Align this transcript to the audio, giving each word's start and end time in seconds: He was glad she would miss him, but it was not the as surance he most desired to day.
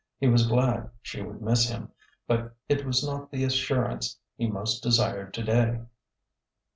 He 0.17 0.27
was 0.27 0.47
glad 0.47 0.89
she 1.03 1.21
would 1.21 1.43
miss 1.43 1.69
him, 1.69 1.91
but 2.25 2.55
it 2.67 2.87
was 2.87 3.05
not 3.05 3.29
the 3.31 3.43
as 3.43 3.53
surance 3.53 4.17
he 4.35 4.47
most 4.49 4.81
desired 4.81 5.31
to 5.35 5.43
day. 5.43 5.81